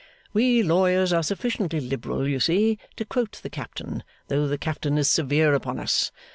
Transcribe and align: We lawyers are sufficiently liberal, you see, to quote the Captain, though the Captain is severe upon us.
We 0.33 0.63
lawyers 0.63 1.13
are 1.13 1.21
sufficiently 1.21 1.79
liberal, 1.79 2.27
you 2.27 2.39
see, 2.39 2.79
to 2.95 3.05
quote 3.05 3.39
the 3.43 3.51
Captain, 3.51 4.03
though 4.29 4.47
the 4.47 4.57
Captain 4.57 4.97
is 4.97 5.07
severe 5.07 5.53
upon 5.53 5.77
us. 5.77 6.11